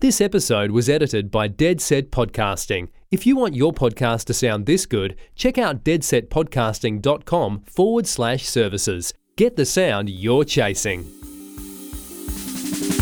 [0.00, 2.88] This episode was edited by Dead Set Podcasting.
[3.10, 9.14] If you want your podcast to sound this good, check out deadsetpodcasting.com forward slash services.
[9.36, 11.06] Get the sound you're chasing.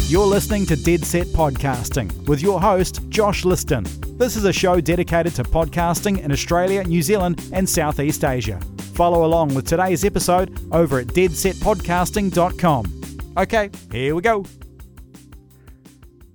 [0.06, 4.16] You're listening to Dead Set Podcasting with your host, Josh Cliston.
[4.16, 8.60] This is a show dedicated to podcasting in Australia, New Zealand, and Southeast Asia.
[8.94, 13.00] Follow along with today's episode over at deadsetpodcasting.com.
[13.36, 14.44] Okay, here we go.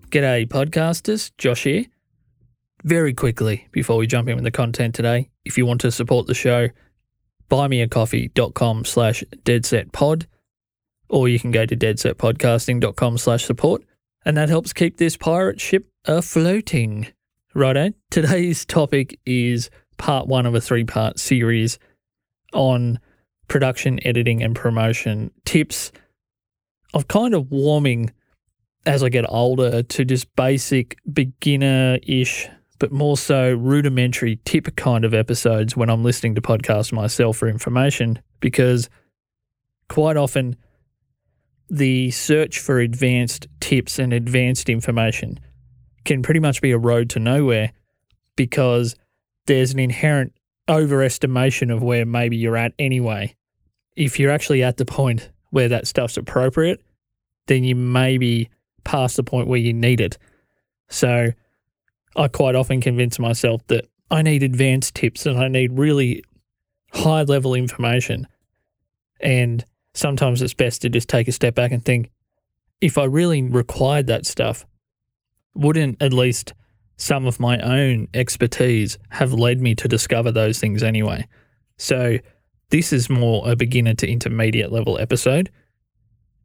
[0.09, 1.29] G'day, podcasters.
[1.37, 1.85] Josh here.
[2.83, 6.25] Very quickly, before we jump in with the content today, if you want to support
[6.25, 6.69] the show,
[7.51, 10.25] buymeacoffee.com slash deadsetpod,
[11.09, 13.83] or you can go to deadsetpodcasting.com slash support,
[14.25, 17.11] and that helps keep this pirate ship afloating.
[17.53, 21.77] Righto, today's topic is part one of a three part series
[22.51, 22.99] on
[23.47, 25.91] production, editing, and promotion tips
[26.95, 28.11] of kind of warming
[28.85, 32.47] as I get older to just basic beginner ish,
[32.79, 37.47] but more so rudimentary tip kind of episodes when I'm listening to podcasts myself for
[37.47, 38.89] information because
[39.89, 40.55] quite often
[41.69, 45.39] the search for advanced tips and advanced information
[46.05, 47.71] can pretty much be a road to nowhere
[48.35, 48.95] because
[49.45, 50.33] there's an inherent
[50.67, 53.35] overestimation of where maybe you're at anyway.
[53.95, 56.81] If you're actually at the point where that stuff's appropriate,
[57.47, 58.49] then you maybe
[58.89, 60.17] past the point where you need it.
[60.89, 61.29] So
[62.15, 66.23] I quite often convince myself that I need advanced tips and I need really
[66.91, 68.25] high level information.
[69.21, 72.09] And sometimes it's best to just take a step back and think
[72.81, 74.65] if I really required that stuff,
[75.53, 76.53] wouldn't at least
[76.97, 81.27] some of my own expertise have led me to discover those things anyway?
[81.77, 82.17] So
[82.71, 85.51] this is more a beginner to intermediate level episode.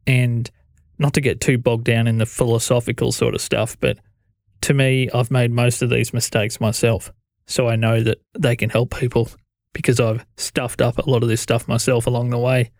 [0.05, 0.51] And
[0.97, 3.97] not to get too bogged down in the philosophical sort of stuff, but
[4.61, 7.11] to me, I've made most of these mistakes myself.
[7.45, 9.29] So I know that they can help people
[9.73, 12.71] because I've stuffed up a lot of this stuff myself along the way.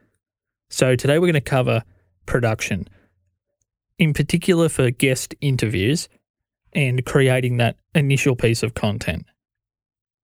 [0.70, 1.84] So today we're going to cover
[2.25, 2.88] production,
[4.00, 6.09] in particular for guest interviews
[6.74, 9.25] and creating that initial piece of content.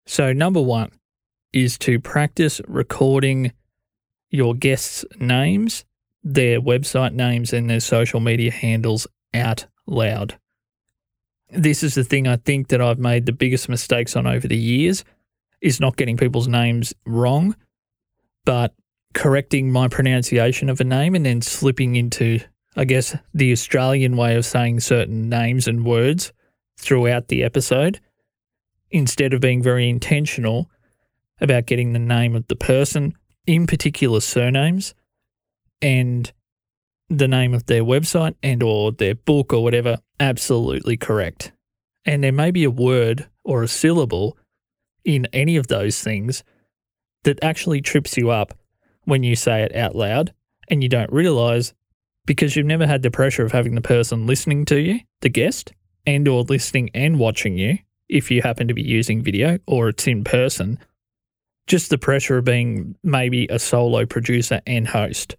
[0.06, 0.92] So, number one
[1.52, 3.52] is to practice recording
[4.30, 5.86] your guests' names
[6.24, 10.38] their website names and their social media handles out loud.
[11.50, 14.58] This is the thing I think that I've made the biggest mistakes on over the
[14.58, 15.06] years
[15.62, 17.56] is not getting people's names wrong,
[18.46, 18.74] but
[19.14, 22.40] correcting my pronunciation of a name and then slipping into,
[22.76, 26.34] I guess, the Australian way of saying certain names and words
[26.78, 28.00] throughout the episode
[28.92, 30.70] instead of being very intentional
[31.42, 33.14] about getting the name of the person,
[33.46, 34.94] in particular surnames,
[35.82, 36.32] and
[37.10, 41.52] the name of their website and or their book or whatever absolutely correct.
[42.06, 44.38] And there may be a word or a syllable
[45.06, 46.44] in any of those things
[47.24, 48.54] that actually trips you up
[49.06, 50.34] when you say it out loud
[50.70, 51.74] and you don't realize
[52.26, 55.72] because you've never had the pressure of having the person listening to you, the guest,
[56.06, 57.78] and or listening and watching you
[58.10, 60.78] if you happen to be using video or it's in person.
[61.68, 65.36] Just the pressure of being maybe a solo producer and host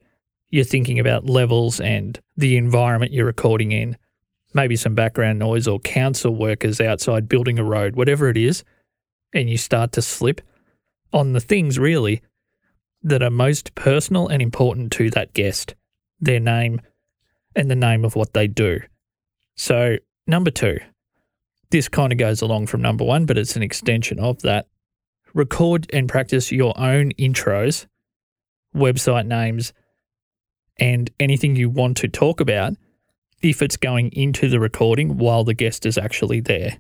[0.51, 3.97] you're thinking about levels and the environment you're recording in,
[4.55, 8.65] maybe some background noise or council workers outside building a road, whatever it is,
[9.35, 10.41] and you start to slip
[11.13, 12.23] on the things really
[13.03, 15.75] that are most personal and important to that guest,
[16.21, 16.81] their name
[17.55, 18.81] and the name of what they do.
[19.57, 20.79] So, number two,
[21.71, 24.67] this kind of goes along from number one, but it's an extension of that.
[25.35, 27.87] Record and practice your own intros,
[28.75, 29.73] website names,
[30.79, 32.75] and anything you want to talk about
[33.43, 36.79] if it's going into the recording while the guest is actually there.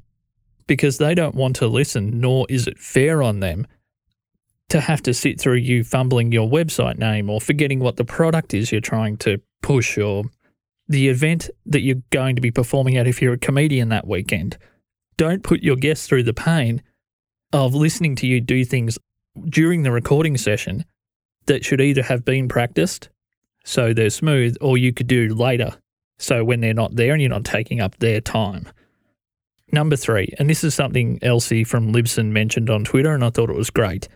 [0.66, 3.66] Because they don't want to listen, nor is it fair on them
[4.68, 8.52] to have to sit through you fumbling your website name or forgetting what the product
[8.52, 10.24] is you're trying to push or
[10.88, 14.58] the event that you're going to be performing at if you're a comedian that weekend.
[15.16, 16.82] Don't put your guests through the pain
[17.52, 18.98] of listening to you do things
[19.48, 20.84] during the recording session
[21.46, 23.08] that should either have been practiced
[23.68, 25.76] so they're smooth, or you could do later.
[26.18, 28.66] So when they're not there and you're not taking up their time.
[29.70, 33.50] Number three, and this is something Elsie from Libsyn mentioned on Twitter, and I thought
[33.50, 34.08] it was great.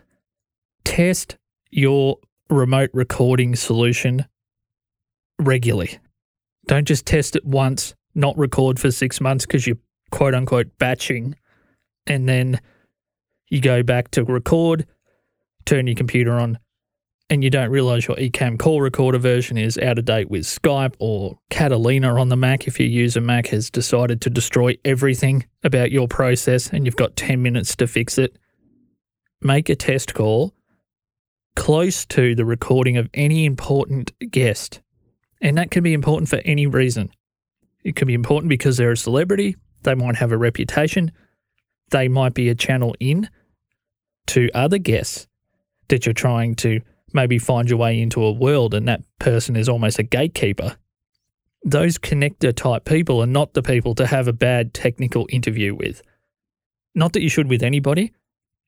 [0.83, 1.37] Test
[1.69, 2.17] your
[2.49, 4.25] remote recording solution
[5.39, 5.99] regularly.
[6.65, 9.77] Don't just test it once, not record for six months because you're
[10.09, 11.35] quote unquote batching,
[12.07, 12.59] and then
[13.49, 14.87] you go back to record,
[15.65, 16.57] turn your computer on,
[17.29, 20.95] and you don't realize your Ecamm call recorder version is out of date with Skype
[20.99, 25.45] or Catalina on the Mac if you use a Mac has decided to destroy everything
[25.63, 28.37] about your process and you've got 10 minutes to fix it,
[29.41, 30.53] make a test call
[31.55, 34.81] close to the recording of any important guest.
[35.41, 37.11] And that can be important for any reason.
[37.83, 41.11] It can be important because they're a celebrity, they might have a reputation,
[41.89, 43.29] they might be a channel in
[44.27, 45.27] to other guests
[45.89, 46.79] that you're trying to
[47.13, 50.77] maybe find your way into a world and that person is almost a gatekeeper.
[51.63, 56.01] Those connector type people are not the people to have a bad technical interview with.
[56.95, 58.11] Not that you should with anybody,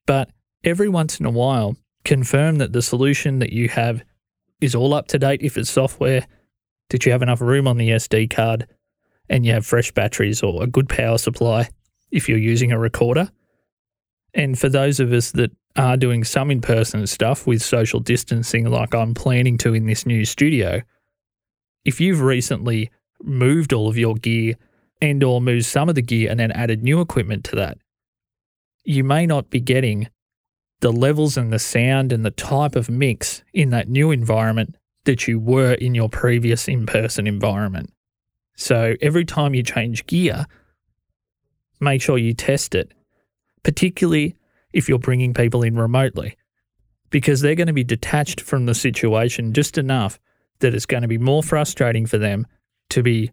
[0.06, 0.30] but
[0.64, 4.02] every once in a while, confirm that the solution that you have
[4.60, 6.26] is all up to date if it's software,
[6.88, 8.66] Did you have enough room on the SD card,
[9.28, 11.68] and you have fresh batteries or a good power supply
[12.10, 13.30] if you're using a recorder.
[14.34, 18.68] And for those of us that are doing some in person stuff with social distancing,
[18.70, 20.82] like I'm planning to in this new studio,
[21.84, 22.90] if you've recently
[23.22, 24.54] moved all of your gear
[25.00, 27.78] and or moved some of the gear and then added new equipment to that,
[28.84, 30.08] you may not be getting
[30.80, 35.26] the levels and the sound and the type of mix in that new environment that
[35.26, 37.92] you were in your previous in person environment.
[38.56, 40.46] So every time you change gear,
[41.80, 42.92] make sure you test it,
[43.62, 44.36] particularly
[44.76, 46.36] if you're bringing people in remotely,
[47.10, 50.18] because they're going to be detached from the situation just enough
[50.60, 52.46] that it's going to be more frustrating for them
[52.90, 53.30] to be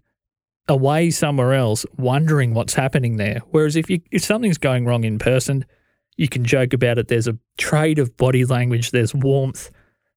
[0.70, 3.42] away somewhere else wondering what's happening there.
[3.52, 5.66] Whereas if you if something's going wrong in person,
[6.16, 7.10] you can joke about it.
[7.10, 9.70] There's a trade of body language, there's warmth.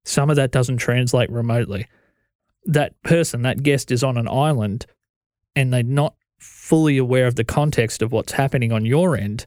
[0.05, 1.89] Some of that doesn't translate remotely.
[2.67, 4.87] That person, that guest is on an island
[5.57, 9.47] and they're not fully aware of the context of what's happening on your end.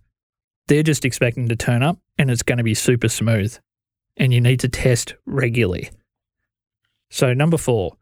[0.69, 3.57] They're just expecting to turn up and it's going to be super smooth.
[4.15, 5.89] And you need to test regularly.
[7.09, 7.97] So, number four,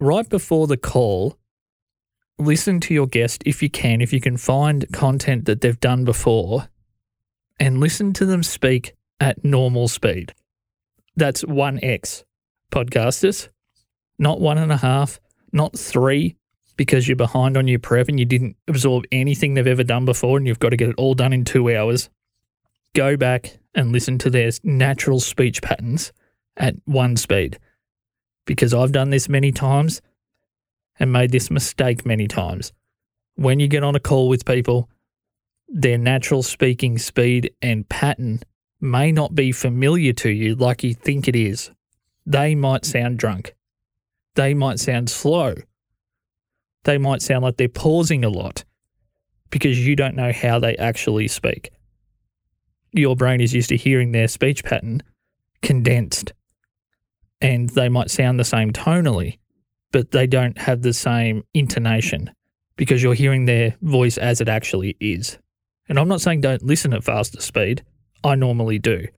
[0.00, 1.36] right before the call,
[2.38, 6.06] listen to your guest if you can, if you can find content that they've done
[6.06, 6.68] before
[7.60, 10.32] and listen to them speak at normal speed.
[11.16, 12.24] That's 1x
[12.72, 13.48] podcasters,
[14.18, 15.20] not one and a half,
[15.52, 16.36] not three,
[16.76, 20.36] because you're behind on your prep and you didn't absorb anything they've ever done before
[20.36, 22.10] and you've got to get it all done in two hours.
[22.94, 26.12] Go back and listen to their natural speech patterns
[26.56, 27.58] at one speed.
[28.44, 30.00] Because I've done this many times
[30.98, 32.72] and made this mistake many times.
[33.34, 34.88] When you get on a call with people,
[35.68, 38.40] their natural speaking speed and pattern
[38.80, 41.70] may not be familiar to you like you think it is.
[42.24, 43.54] They might sound drunk.
[44.34, 45.54] They might sound slow.
[46.86, 48.64] They might sound like they're pausing a lot
[49.50, 51.70] because you don't know how they actually speak.
[52.92, 55.02] Your brain is used to hearing their speech pattern
[55.62, 56.32] condensed,
[57.40, 59.38] and they might sound the same tonally,
[59.90, 62.30] but they don't have the same intonation
[62.76, 65.38] because you're hearing their voice as it actually is.
[65.88, 67.82] And I'm not saying don't listen at faster speed,
[68.22, 69.08] I normally do.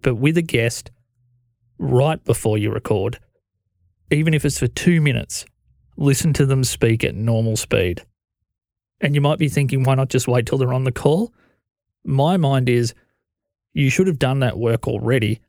[0.00, 0.92] But with a guest,
[1.76, 3.18] right before you record,
[4.12, 5.44] even if it's for two minutes,
[5.96, 8.04] listen to them speak at normal speed.
[9.00, 11.32] And you might be thinking, why not just wait till they're on the call?
[12.04, 12.94] My mind is,
[13.72, 15.40] you should have done that work already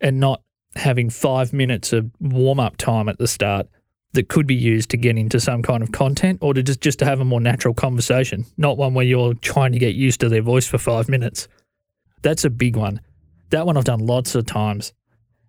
[0.00, 0.42] and not
[0.74, 3.66] having five minutes of warm up time at the start
[4.12, 6.98] that could be used to get into some kind of content or to just, just
[6.98, 10.28] to have a more natural conversation, not one where you're trying to get used to
[10.28, 11.48] their voice for five minutes.
[12.22, 13.00] That's a big one.
[13.50, 14.92] That one I've done lots of times.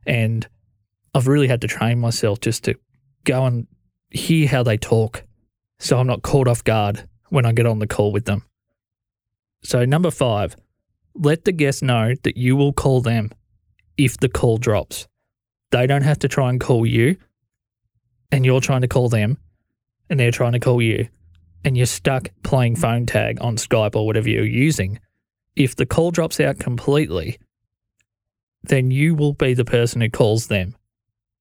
[0.05, 0.47] And
[1.13, 2.75] I've really had to train myself just to
[3.23, 3.67] go and
[4.09, 5.23] hear how they talk
[5.79, 8.43] so I'm not caught off guard when I get on the call with them.
[9.63, 10.55] So, number five,
[11.13, 13.31] let the guest know that you will call them
[13.97, 15.07] if the call drops.
[15.71, 17.17] They don't have to try and call you
[18.31, 19.37] and you're trying to call them
[20.09, 21.09] and they're trying to call you
[21.65, 24.99] and you're stuck playing phone tag on Skype or whatever you're using,
[25.55, 27.39] if the call drops out completely,
[28.63, 30.75] then you will be the person who calls them.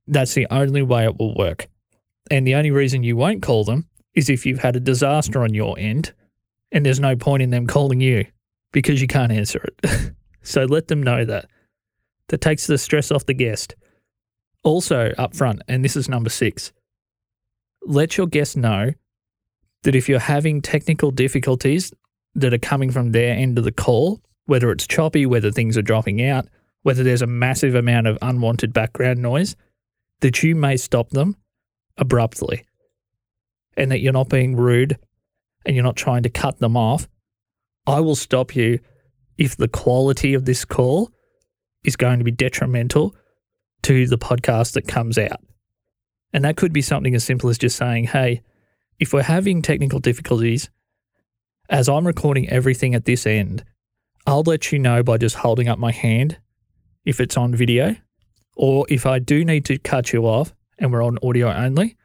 [0.08, 1.68] That's the only way it will work.
[2.30, 5.54] And the only reason you won't call them is if you've had a disaster on
[5.54, 6.12] your end
[6.72, 8.26] and there's no point in them calling you
[8.72, 10.12] because you can't answer it.
[10.42, 11.46] so let them know that.
[12.28, 13.76] That takes the stress off the guest.
[14.64, 16.72] Also, up front, and this is number six,
[17.82, 18.92] let your guests know
[19.84, 21.92] that if you're having technical difficulties
[22.34, 25.82] that are coming from their end of the call, whether it's choppy, whether things are
[25.82, 26.48] dropping out,
[26.82, 29.54] whether there's a massive amount of unwanted background noise,
[30.20, 31.36] that you may stop them
[31.98, 32.64] abruptly
[33.76, 34.98] and that you're not being rude
[35.64, 37.08] and you're not trying to cut them off.
[37.86, 38.80] I will stop you
[39.38, 41.10] if the quality of this call
[41.84, 43.14] is going to be detrimental
[43.82, 45.40] to the podcast that comes out.
[46.32, 48.42] And that could be something as simple as just saying, hey,
[48.98, 50.70] if we're having technical difficulties,
[51.68, 53.64] as I'm recording everything at this end,
[54.26, 56.38] I'll let you know by just holding up my hand
[57.04, 57.96] if it's on video.
[58.56, 61.96] Or if I do need to cut you off and we're on audio only,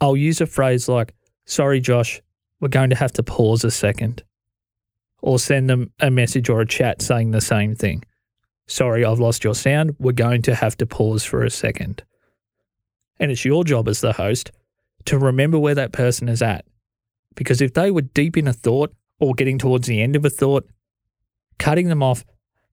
[0.00, 2.20] I'll use a phrase like, sorry, Josh,
[2.60, 4.22] we're going to have to pause a second.
[5.20, 8.04] Or send them a message or a chat saying the same thing.
[8.66, 9.94] Sorry, I've lost your sound.
[9.98, 12.02] We're going to have to pause for a second.
[13.20, 14.50] And it's your job as the host
[15.04, 16.64] to remember where that person is at.
[17.34, 20.30] Because if they were deep in a thought or getting towards the end of a
[20.30, 20.68] thought,
[21.58, 22.24] cutting them off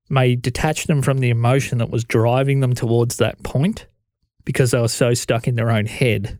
[0.10, 3.86] may detach them from the emotion that was driving them towards that point
[4.46, 6.40] because they were so stuck in their own head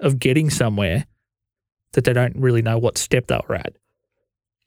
[0.00, 1.06] of getting somewhere
[1.92, 3.74] that they don't really know what step they were at.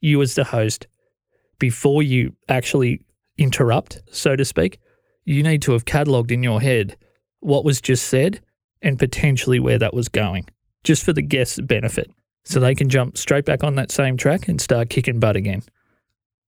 [0.02, 0.88] You, as the host,
[1.60, 3.06] before you actually
[3.38, 4.80] interrupt, so to speak,
[5.24, 6.98] you need to have catalogued in your head
[7.40, 8.42] what was just said
[8.82, 10.48] and potentially where that was going,
[10.84, 12.12] just for the guest's benefit,
[12.44, 15.64] so they can jump straight back on that same track and start kicking butt again.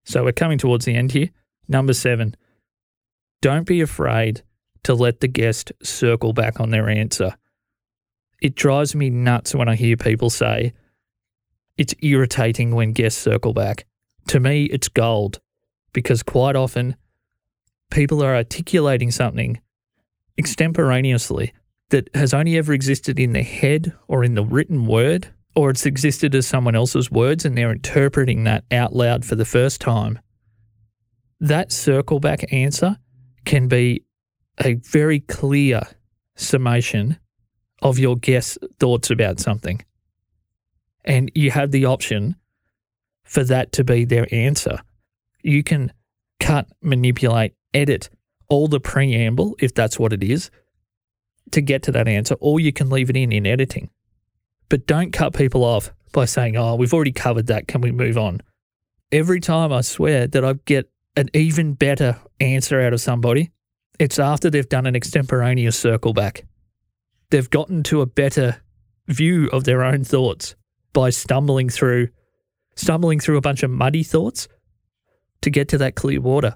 [0.06, 1.30] So we're coming towards the end here.
[1.68, 2.36] Number seven,
[3.42, 4.44] don't be afraid
[4.88, 7.36] to let the guest circle back on their answer.
[8.41, 10.72] It drives me nuts when I hear people say,
[11.77, 13.86] it's irritating when guests circle back.
[14.27, 15.41] To me, it's gold
[15.91, 16.96] because quite often
[17.91, 19.60] people are articulating something
[20.38, 21.51] extemporaneously
[21.89, 25.86] that has only ever existed in their head or in the written word, or it's
[25.86, 30.17] existed as someone else's words and they're interpreting that out loud for the first time.
[31.41, 32.96] That circle back answer
[33.44, 34.06] can be
[34.64, 35.82] a very clear
[36.36, 37.18] summation
[37.82, 39.84] of your guest's thoughts about something.
[41.06, 42.36] And you have the option
[43.24, 44.80] for that to be their answer.
[45.44, 45.94] You can
[46.40, 48.10] cut, manipulate, edit
[48.50, 50.50] all the preamble, if that's what it is,
[51.52, 53.90] to get to that answer, or you can leave it in in editing.
[54.70, 57.68] But don't cut people off by saying, oh, we've already covered that.
[57.68, 58.42] Can we move on?
[59.12, 63.52] Every time I swear that I get an even better answer out of somebody,
[64.00, 66.46] it's after they've done an extemporaneous circle back.
[67.30, 68.62] They've gotten to a better
[69.08, 70.56] view of their own thoughts
[70.94, 72.10] by stumbling through
[72.75, 74.48] stumbling through a bunch of muddy thoughts
[75.42, 76.56] to get to that clear water.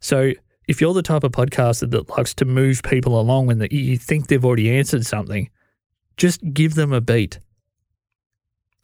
[0.00, 0.32] So
[0.68, 4.28] if you're the type of podcaster that likes to move people along when you think
[4.28, 5.50] they've already answered something,
[6.16, 7.40] just give them a beat.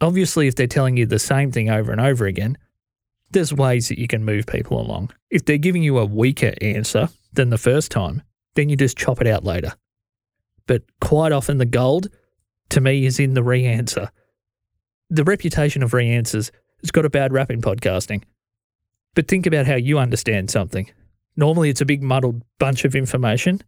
[0.01, 2.59] Obviously, if they're telling you the same thing over and over again,
[3.31, 5.11] there's ways that you can move people along.
[5.31, 8.23] If they're giving you a weaker answer than the first time,
[8.55, 9.75] then you just chop it out later.
[10.67, 12.09] But quite often, the gold
[12.71, 14.11] to me is in the re answer.
[15.11, 16.51] The reputation of re answers
[16.81, 18.23] has got a bad rap in podcasting.
[19.15, 20.91] But think about how you understand something.
[21.37, 23.61] Normally, it's a big muddled bunch of information.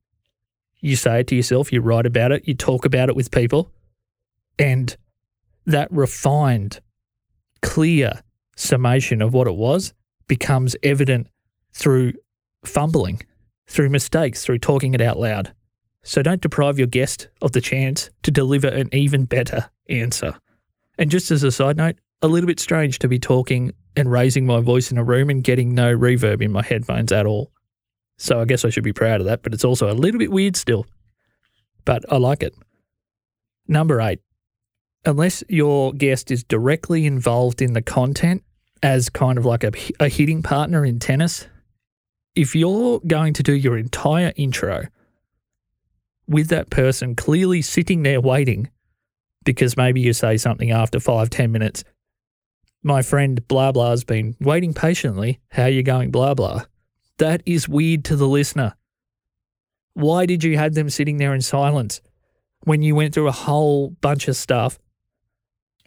[0.80, 3.72] You say it to yourself, you write about it, you talk about it with people,
[4.58, 4.96] and
[5.64, 6.80] that refined,
[7.62, 8.22] clear
[8.56, 9.92] summation of what it was
[10.28, 11.28] becomes evident
[11.72, 12.12] through
[12.64, 13.20] fumbling,
[13.68, 15.52] through mistakes, through talking it out loud.
[16.02, 20.36] So don't deprive your guest of the chance to deliver an even better answer.
[20.98, 24.46] And just as a side note, a little bit strange to be talking and raising
[24.46, 27.50] my voice in a room and getting no reverb in my headphones at all.
[28.18, 30.30] So I guess I should be proud of that, but it's also a little bit
[30.30, 30.86] weird still.
[31.84, 32.54] But I like it.
[33.68, 34.20] Number eight,
[35.04, 38.42] unless your guest is directly involved in the content
[38.82, 41.46] as kind of like a, a hitting partner in tennis,
[42.36, 44.86] if you're going to do your entire intro
[46.28, 48.70] with that person clearly sitting there waiting
[49.44, 51.82] because maybe you say something after five, ten minutes.
[52.82, 55.40] My friend blah blah's been waiting patiently.
[55.50, 56.64] How you going, blah blah?
[57.18, 58.74] That is weird to the listener.
[59.94, 62.02] Why did you have them sitting there in silence
[62.64, 64.78] when you went through a whole bunch of stuff?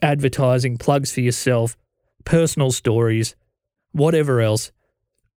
[0.02, 1.76] Advertising, plugs for yourself,
[2.24, 3.36] personal stories,
[3.92, 4.72] whatever else.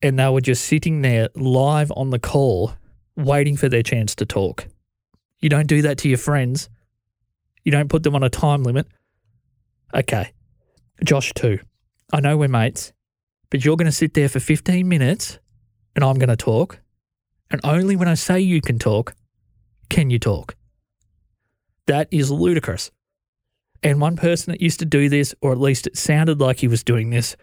[0.03, 2.73] And they were just sitting there live on the call,
[3.17, 4.67] waiting for their chance to talk.
[5.41, 6.69] You don't do that to your friends.
[7.65, 8.87] You don't put them on a time limit.
[9.95, 10.33] Okay.
[11.05, 11.59] Josh, too.
[12.13, 12.93] I know we're mates,
[13.51, 15.39] but you're going to sit there for 15 minutes
[15.95, 16.81] and I'm going to talk.
[17.51, 19.15] And only when I say you can talk,
[19.89, 20.57] can you talk.
[21.87, 22.91] That is ludicrous.
[23.83, 26.69] And one person that used to do this, or at least it sounded like he
[26.69, 27.37] was doing this,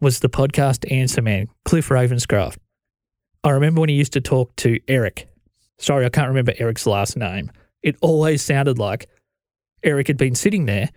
[0.00, 2.58] was the podcast answer man, Cliff Ravenscraft.
[3.44, 5.28] I remember when he used to talk to Eric.
[5.78, 7.50] Sorry, I can't remember Eric's last name.
[7.82, 9.08] It always sounded like
[9.82, 10.90] Eric had been sitting there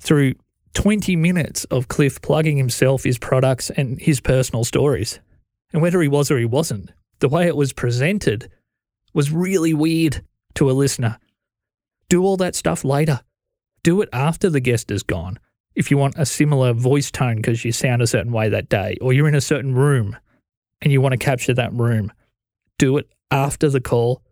[0.00, 0.34] through
[0.74, 5.20] 20 minutes of Cliff plugging himself, his products, and his personal stories.
[5.72, 6.90] And whether he was or he wasn't,
[7.20, 8.50] the way it was presented
[9.12, 10.22] was really weird
[10.54, 11.18] to a listener.
[12.08, 13.20] Do all that stuff later.
[13.82, 15.38] Do it after the guest is gone.
[15.74, 18.96] If you want a similar voice tone because you sound a certain way that day,
[19.00, 20.16] or you're in a certain room
[20.80, 22.12] and you want to capture that room,
[22.78, 24.22] do it after the call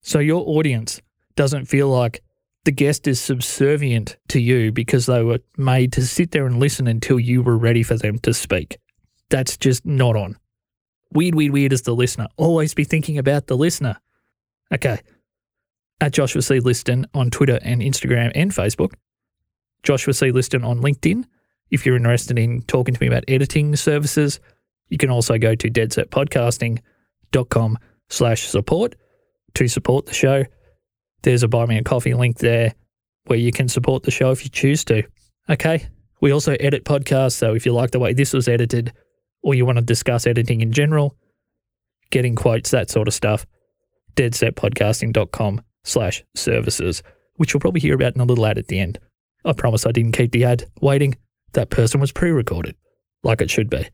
[0.00, 1.00] so your audience
[1.36, 2.22] doesn't feel like
[2.64, 6.86] the guest is subservient to you because they were made to sit there and listen
[6.86, 8.78] until you were ready for them to speak.
[9.30, 10.36] That's just not on.
[11.12, 12.28] Weird, weird, weird as the listener.
[12.36, 13.98] Always be thinking about the listener.
[14.72, 15.00] Okay.
[16.00, 18.92] At Joshua Cliston on Twitter and Instagram and Facebook.
[19.82, 21.24] Joshua Cliston on LinkedIn.
[21.70, 24.40] If you're interested in talking to me about editing services,
[24.88, 28.94] you can also go to deadsetpodcasting.com slash support
[29.54, 30.44] to support the show.
[31.22, 32.74] There's a buy me a coffee link there
[33.26, 35.02] where you can support the show if you choose to.
[35.50, 35.86] Okay.
[36.20, 38.92] We also edit podcasts, so if you like the way this was edited
[39.42, 41.14] or you want to discuss editing in general,
[42.10, 43.46] getting quotes, that sort of stuff,
[44.16, 47.04] deadsetpodcasting.com slash services,
[47.36, 48.98] which you'll probably hear about in a little ad at the end.
[49.44, 51.16] I promise I didn't keep the ad waiting.
[51.52, 52.76] That person was pre-recorded,
[53.22, 53.88] like it should be.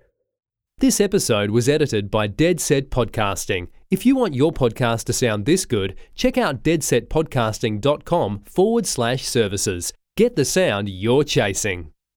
[0.78, 3.68] This episode was edited by Dead Set Podcasting.
[3.90, 9.92] If you want your podcast to sound this good, check out deadsetpodcasting.com forward slash services.
[10.16, 11.93] Get the sound you're chasing.